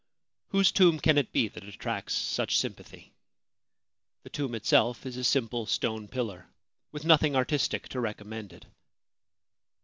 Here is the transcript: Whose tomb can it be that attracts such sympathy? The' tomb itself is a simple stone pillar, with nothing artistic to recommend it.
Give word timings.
Whose 0.47 0.71
tomb 0.71 0.99
can 0.99 1.19
it 1.19 1.31
be 1.31 1.47
that 1.49 1.63
attracts 1.63 2.15
such 2.15 2.57
sympathy? 2.57 3.13
The' 4.23 4.31
tomb 4.31 4.55
itself 4.55 5.05
is 5.05 5.15
a 5.15 5.23
simple 5.23 5.67
stone 5.67 6.07
pillar, 6.07 6.47
with 6.91 7.05
nothing 7.05 7.35
artistic 7.35 7.87
to 7.89 7.99
recommend 7.99 8.51
it. 8.51 8.65